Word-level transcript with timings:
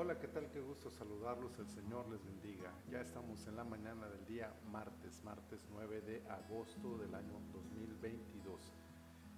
Hola, 0.00 0.16
¿qué 0.16 0.28
tal? 0.28 0.48
Qué 0.52 0.60
gusto 0.60 0.90
saludarlos. 0.90 1.58
El 1.58 1.66
Señor 1.66 2.08
les 2.08 2.24
bendiga. 2.24 2.72
Ya 2.88 3.00
estamos 3.00 3.44
en 3.48 3.56
la 3.56 3.64
mañana 3.64 4.06
del 4.06 4.24
día 4.26 4.54
martes, 4.70 5.24
martes 5.24 5.66
9 5.72 6.02
de 6.02 6.22
agosto 6.30 6.98
del 6.98 7.12
año 7.16 7.40
2022. 7.52 8.60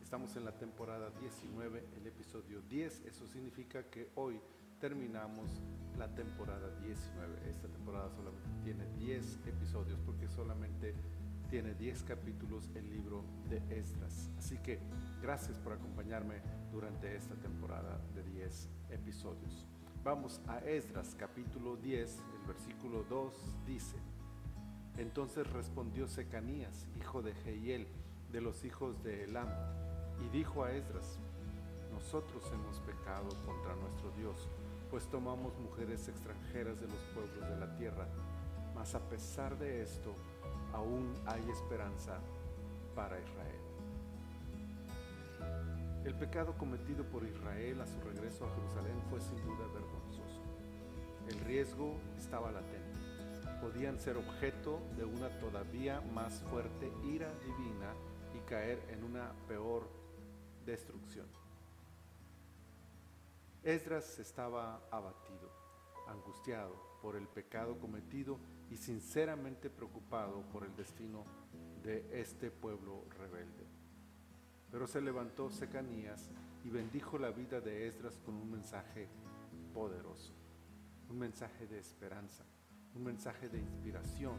Estamos 0.00 0.36
en 0.36 0.44
la 0.44 0.52
temporada 0.52 1.10
19, 1.18 1.84
el 1.96 2.06
episodio 2.06 2.60
10. 2.70 3.04
Eso 3.04 3.26
significa 3.26 3.90
que 3.90 4.12
hoy 4.14 4.40
terminamos 4.78 5.60
la 5.98 6.14
temporada 6.14 6.70
19. 6.82 7.50
Esta 7.50 7.66
temporada 7.66 8.08
solamente 8.10 8.48
tiene 8.62 8.86
10 8.94 9.40
episodios 9.48 9.98
porque 10.06 10.28
solamente 10.28 10.94
tiene 11.50 11.74
10 11.74 12.04
capítulos 12.04 12.70
el 12.76 12.88
libro 12.90 13.24
de 13.50 13.56
Esdras. 13.76 14.30
Así 14.38 14.56
que 14.58 14.78
gracias 15.20 15.58
por 15.58 15.72
acompañarme 15.72 16.40
durante 16.70 17.16
esta 17.16 17.34
temporada 17.34 18.00
de 18.14 18.22
10 18.22 18.68
episodios. 18.90 19.66
Vamos 20.04 20.38
a 20.48 20.58
Esdras 20.58 21.16
capítulo 21.18 21.76
10, 21.76 22.18
el 22.38 22.46
versículo 22.46 23.04
2 23.04 23.32
dice, 23.64 23.96
Entonces 24.98 25.50
respondió 25.50 26.08
Secanías, 26.08 26.86
hijo 27.00 27.22
de 27.22 27.32
Jehiel, 27.32 27.88
de 28.30 28.42
los 28.42 28.66
hijos 28.66 29.02
de 29.02 29.24
Elam, 29.24 29.48
y 30.20 30.28
dijo 30.28 30.62
a 30.62 30.72
Esdras, 30.72 31.18
Nosotros 31.90 32.44
hemos 32.52 32.80
pecado 32.80 33.30
contra 33.46 33.74
nuestro 33.76 34.10
Dios, 34.10 34.50
pues 34.90 35.08
tomamos 35.08 35.58
mujeres 35.58 36.06
extranjeras 36.06 36.78
de 36.78 36.86
los 36.86 37.02
pueblos 37.14 37.48
de 37.48 37.56
la 37.56 37.74
tierra, 37.74 38.06
mas 38.74 38.94
a 38.94 39.08
pesar 39.08 39.58
de 39.58 39.80
esto, 39.80 40.14
aún 40.74 41.14
hay 41.24 41.48
esperanza 41.48 42.20
para 42.94 43.18
Israel. 43.18 43.63
El 46.04 46.14
pecado 46.14 46.54
cometido 46.58 47.02
por 47.04 47.24
Israel 47.24 47.80
a 47.80 47.86
su 47.86 47.98
regreso 48.02 48.44
a 48.44 48.54
Jerusalén 48.54 49.00
fue 49.08 49.22
sin 49.22 49.36
duda 49.42 49.66
vergonzoso. 49.72 50.42
El 51.26 51.40
riesgo 51.40 51.98
estaba 52.18 52.52
latente. 52.52 53.00
Podían 53.62 53.98
ser 53.98 54.18
objeto 54.18 54.82
de 54.98 55.06
una 55.06 55.30
todavía 55.40 56.02
más 56.02 56.42
fuerte 56.42 56.92
ira 57.04 57.32
divina 57.38 57.94
y 58.34 58.40
caer 58.40 58.86
en 58.90 59.02
una 59.02 59.32
peor 59.48 59.88
destrucción. 60.66 61.26
Esdras 63.62 64.18
estaba 64.18 64.86
abatido, 64.90 65.50
angustiado 66.06 66.98
por 67.00 67.16
el 67.16 67.26
pecado 67.28 67.78
cometido 67.78 68.38
y 68.70 68.76
sinceramente 68.76 69.70
preocupado 69.70 70.42
por 70.52 70.64
el 70.64 70.76
destino 70.76 71.24
de 71.82 72.20
este 72.20 72.50
pueblo 72.50 73.06
rebelde. 73.08 73.83
Pero 74.74 74.88
se 74.88 75.00
levantó 75.00 75.52
Secanías 75.52 76.28
y 76.64 76.68
bendijo 76.68 77.16
la 77.16 77.30
vida 77.30 77.60
de 77.60 77.86
Esdras 77.86 78.18
con 78.18 78.34
un 78.34 78.50
mensaje 78.50 79.08
poderoso, 79.72 80.32
un 81.08 81.16
mensaje 81.16 81.68
de 81.68 81.78
esperanza, 81.78 82.44
un 82.96 83.04
mensaje 83.04 83.48
de 83.48 83.60
inspiración, 83.60 84.34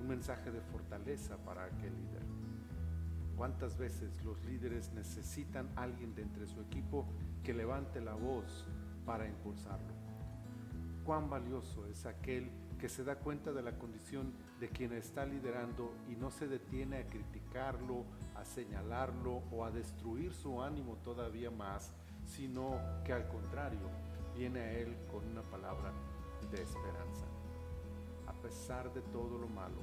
un 0.00 0.06
mensaje 0.06 0.52
de 0.52 0.60
fortaleza 0.60 1.38
para 1.38 1.64
aquel 1.64 1.92
líder. 1.96 2.22
¿Cuántas 3.34 3.76
veces 3.76 4.22
los 4.22 4.40
líderes 4.44 4.92
necesitan 4.92 5.68
a 5.74 5.82
alguien 5.82 6.14
de 6.14 6.22
entre 6.22 6.46
su 6.46 6.60
equipo 6.60 7.08
que 7.42 7.52
levante 7.52 8.00
la 8.00 8.14
voz 8.14 8.68
para 9.04 9.26
impulsarlo? 9.26 9.92
¿Cuán 11.02 11.28
valioso 11.28 11.84
es 11.88 12.06
aquel 12.06 12.48
que 12.80 12.88
se 12.88 13.04
da 13.04 13.16
cuenta 13.16 13.52
de 13.52 13.60
la 13.60 13.78
condición 13.78 14.32
de 14.58 14.70
quien 14.70 14.94
está 14.94 15.26
liderando 15.26 15.92
y 16.08 16.16
no 16.16 16.30
se 16.30 16.48
detiene 16.48 16.96
a 16.96 17.06
criticarlo, 17.06 18.04
a 18.34 18.44
señalarlo 18.44 19.42
o 19.52 19.66
a 19.66 19.70
destruir 19.70 20.32
su 20.32 20.62
ánimo 20.62 20.96
todavía 21.04 21.50
más, 21.50 21.92
sino 22.24 22.80
que 23.04 23.12
al 23.12 23.28
contrario 23.28 23.80
viene 24.34 24.60
a 24.60 24.72
él 24.72 24.96
con 25.12 25.26
una 25.28 25.42
palabra 25.42 25.92
de 26.50 26.62
esperanza. 26.62 27.26
A 28.26 28.32
pesar 28.32 28.92
de 28.94 29.02
todo 29.02 29.36
lo 29.36 29.48
malo, 29.48 29.82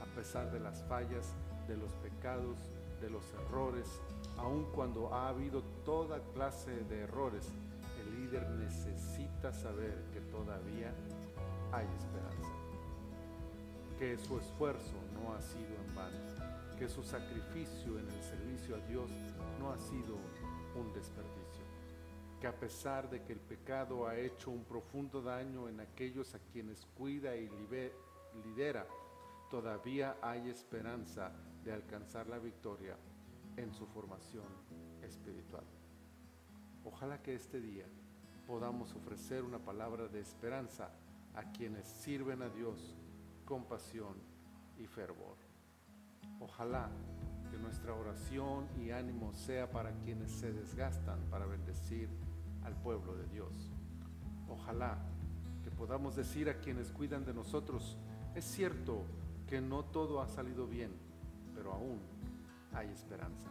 a 0.00 0.06
pesar 0.14 0.50
de 0.50 0.60
las 0.60 0.82
fallas, 0.84 1.34
de 1.66 1.76
los 1.76 1.92
pecados, 1.96 2.56
de 3.02 3.10
los 3.10 3.30
errores, 3.34 4.00
aun 4.38 4.64
cuando 4.72 5.12
ha 5.12 5.28
habido 5.28 5.62
toda 5.84 6.20
clase 6.32 6.70
de 6.84 7.00
errores, 7.00 7.52
el 8.00 8.22
líder 8.22 8.48
necesita 8.48 9.52
saber 9.52 10.02
que 10.14 10.20
todavía 10.22 10.94
hay 11.72 11.86
esperanza. 11.98 12.17
Que 13.98 14.16
su 14.16 14.38
esfuerzo 14.38 14.94
no 15.12 15.34
ha 15.34 15.42
sido 15.42 15.74
en 15.74 15.94
vano, 15.94 16.76
que 16.78 16.88
su 16.88 17.02
sacrificio 17.02 17.98
en 17.98 18.08
el 18.08 18.22
servicio 18.22 18.76
a 18.76 18.78
Dios 18.86 19.10
no 19.58 19.72
ha 19.72 19.78
sido 19.78 20.16
un 20.76 20.92
desperdicio, 20.92 21.64
que 22.40 22.46
a 22.46 22.54
pesar 22.54 23.10
de 23.10 23.24
que 23.24 23.32
el 23.32 23.40
pecado 23.40 24.06
ha 24.06 24.16
hecho 24.16 24.52
un 24.52 24.62
profundo 24.62 25.20
daño 25.20 25.68
en 25.68 25.80
aquellos 25.80 26.32
a 26.36 26.38
quienes 26.52 26.86
cuida 26.96 27.34
y 27.34 27.50
lidera, 28.44 28.86
todavía 29.50 30.16
hay 30.22 30.48
esperanza 30.48 31.32
de 31.64 31.72
alcanzar 31.72 32.28
la 32.28 32.38
victoria 32.38 32.96
en 33.56 33.74
su 33.74 33.84
formación 33.86 34.46
espiritual. 35.02 35.64
Ojalá 36.84 37.20
que 37.20 37.34
este 37.34 37.60
día 37.60 37.86
podamos 38.46 38.94
ofrecer 38.94 39.42
una 39.42 39.58
palabra 39.58 40.06
de 40.06 40.20
esperanza 40.20 40.92
a 41.34 41.50
quienes 41.50 41.86
sirven 41.88 42.42
a 42.42 42.48
Dios 42.48 42.94
con 43.48 43.64
pasión 43.64 44.14
y 44.76 44.86
fervor. 44.86 45.38
Ojalá 46.38 46.90
que 47.50 47.56
nuestra 47.56 47.94
oración 47.94 48.68
y 48.78 48.90
ánimo 48.90 49.32
sea 49.32 49.70
para 49.70 49.90
quienes 50.00 50.30
se 50.30 50.52
desgastan 50.52 51.18
para 51.30 51.46
bendecir 51.46 52.10
al 52.62 52.74
pueblo 52.74 53.16
de 53.16 53.26
Dios. 53.28 53.72
Ojalá 54.50 54.98
que 55.64 55.70
podamos 55.70 56.14
decir 56.14 56.50
a 56.50 56.60
quienes 56.60 56.92
cuidan 56.92 57.24
de 57.24 57.32
nosotros, 57.32 57.96
es 58.34 58.44
cierto 58.44 59.06
que 59.46 59.62
no 59.62 59.82
todo 59.82 60.20
ha 60.20 60.28
salido 60.28 60.66
bien, 60.66 60.92
pero 61.54 61.72
aún 61.72 62.00
hay 62.74 62.88
esperanza. 62.90 63.48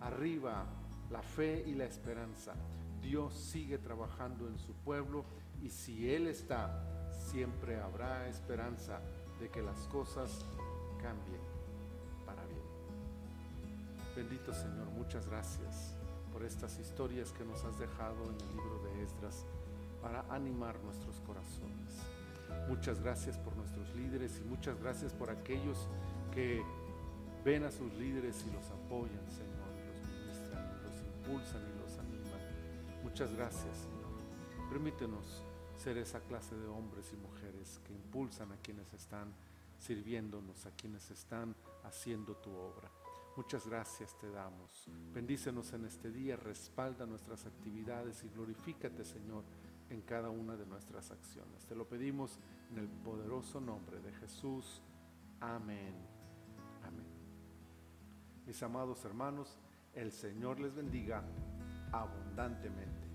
Arriba 0.00 0.66
la 1.08 1.22
fe 1.22 1.62
y 1.68 1.74
la 1.74 1.84
esperanza. 1.84 2.54
Dios 3.00 3.32
sigue 3.32 3.78
trabajando 3.78 4.48
en 4.48 4.58
su 4.58 4.74
pueblo 4.74 5.24
y 5.62 5.70
si 5.70 6.12
Él 6.12 6.26
está, 6.26 6.82
siempre 7.12 7.80
habrá 7.80 8.26
esperanza 8.26 9.00
de 9.40 9.48
que 9.48 9.62
las 9.62 9.86
cosas 9.88 10.44
cambien 11.00 11.40
para 12.26 12.44
bien. 12.44 12.60
Bendito 14.14 14.52
Señor, 14.52 14.86
muchas 14.90 15.26
gracias 15.26 15.96
por 16.30 16.44
estas 16.44 16.78
historias 16.78 17.32
que 17.32 17.44
nos 17.44 17.64
has 17.64 17.78
dejado 17.78 18.22
en 18.24 18.40
el 18.40 18.48
libro 18.56 18.82
de 18.84 19.02
Esdras 19.02 19.46
para 20.02 20.24
animar 20.28 20.78
nuestros 20.84 21.20
corazones. 21.20 21.96
Muchas 22.68 23.00
gracias 23.00 23.38
por 23.38 23.56
nuestros 23.56 23.94
líderes 23.94 24.38
y 24.40 24.44
muchas 24.44 24.78
gracias 24.80 25.14
por 25.14 25.30
aquellos 25.30 25.88
que 26.34 26.62
ven 27.44 27.64
a 27.64 27.70
sus 27.70 27.92
líderes 27.94 28.44
y 28.46 28.52
los 28.52 28.70
apoyan, 28.70 29.28
Señor, 29.30 29.68
los 29.88 30.08
ministran, 30.12 30.82
los 30.82 30.94
impulsan 31.02 31.62
y 31.62 31.80
los 31.80 31.98
animan. 31.98 33.02
Muchas 33.02 33.34
gracias, 33.34 33.76
Señor. 33.76 34.70
Permítenos 34.70 35.42
ser 35.80 35.96
esa 35.96 36.20
clase 36.20 36.54
de 36.54 36.66
hombres 36.66 37.10
y 37.14 37.16
mujeres 37.16 37.80
que 37.86 37.94
impulsan 37.94 38.52
a 38.52 38.56
quienes 38.58 38.92
están 38.92 39.32
sirviéndonos, 39.78 40.66
a 40.66 40.72
quienes 40.72 41.10
están 41.10 41.56
haciendo 41.84 42.36
tu 42.36 42.50
obra. 42.50 42.90
Muchas 43.34 43.66
gracias 43.66 44.14
te 44.18 44.30
damos. 44.30 44.86
Bendícenos 45.14 45.72
en 45.72 45.86
este 45.86 46.10
día, 46.10 46.36
respalda 46.36 47.06
nuestras 47.06 47.46
actividades 47.46 48.22
y 48.24 48.28
glorifícate, 48.28 49.06
Señor, 49.06 49.42
en 49.88 50.02
cada 50.02 50.28
una 50.28 50.54
de 50.54 50.66
nuestras 50.66 51.10
acciones. 51.12 51.64
Te 51.64 51.74
lo 51.74 51.88
pedimos 51.88 52.38
en 52.70 52.78
el 52.78 52.88
poderoso 52.88 53.58
nombre 53.58 54.00
de 54.00 54.12
Jesús. 54.12 54.82
Amén. 55.40 55.94
Amén. 56.84 57.06
Mis 58.46 58.62
amados 58.62 59.02
hermanos, 59.06 59.56
el 59.94 60.12
Señor 60.12 60.60
les 60.60 60.74
bendiga 60.74 61.24
abundantemente. 61.90 63.09